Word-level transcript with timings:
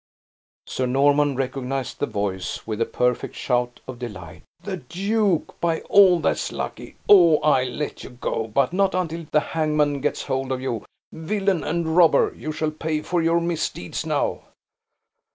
Sir 0.65 0.87
Norman 0.87 1.35
recognized 1.35 1.99
the 1.99 2.07
voice 2.07 2.65
with 2.65 2.81
a 2.81 2.87
perfect 2.87 3.35
shout 3.35 3.81
of 3.87 3.99
delight. 3.99 4.41
"The 4.63 4.77
duke, 4.77 5.53
by 5.61 5.81
all 5.81 6.19
that's 6.19 6.51
lucky! 6.51 6.95
O, 7.07 7.37
I'll 7.41 7.69
let 7.69 8.03
you 8.03 8.09
go: 8.09 8.47
but 8.47 8.73
not 8.73 8.95
until 8.95 9.27
the 9.31 9.39
hangman 9.53 10.01
gets 10.01 10.23
hold 10.23 10.51
of 10.51 10.59
you. 10.59 10.85
Villain 11.13 11.63
and 11.63 11.95
robber, 11.95 12.33
you 12.35 12.51
shall 12.51 12.71
pay 12.71 13.01
for 13.03 13.21
your 13.21 13.39
misdeeds 13.39 14.03
now!" 14.03 14.45